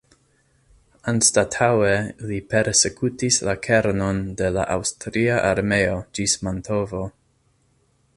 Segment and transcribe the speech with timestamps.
[1.11, 1.91] Anstataŭe
[2.31, 7.05] li persekutis la kernon de la Aŭstria armeo ĝis Mantovo.